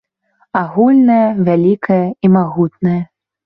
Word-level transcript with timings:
Агульнае, 0.61 1.21
вялікае 1.51 2.01
і 2.09 2.27
магутнае. 2.41 3.01